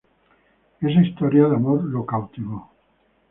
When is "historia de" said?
0.99-1.57